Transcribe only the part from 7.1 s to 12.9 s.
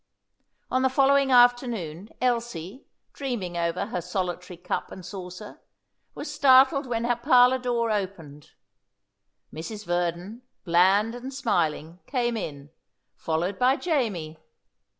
parlour door opened. Mrs. Verdon, bland and smiling, came in,